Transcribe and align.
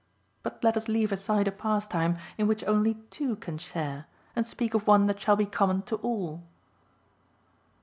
But 0.41 0.63
let 0.63 0.77
us 0.77 0.87
leave 0.87 1.11
aside 1.11 1.47
a 1.47 1.51
pastime 1.51 2.17
in 2.35 2.47
which 2.47 2.63
only 2.65 2.95
two 3.11 3.35
can 3.35 3.59
share, 3.59 4.07
and 4.35 4.47
speak 4.47 4.73
of 4.73 4.87
one 4.87 5.05
that 5.05 5.19
shall 5.21 5.35
be 5.35 5.45
common 5.45 5.83
to 5.83 5.97
all." 5.97 6.41